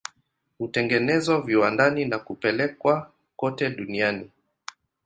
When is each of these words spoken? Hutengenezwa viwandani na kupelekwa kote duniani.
Hutengenezwa 0.57 1.41
viwandani 1.41 2.05
na 2.05 2.19
kupelekwa 2.19 3.11
kote 3.35 3.69
duniani. 3.69 4.29